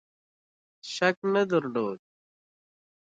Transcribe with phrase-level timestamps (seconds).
[0.93, 1.99] شک نه درلود.